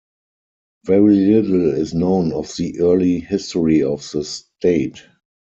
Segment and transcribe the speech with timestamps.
[0.85, 5.03] Very little is known of the early history of the state.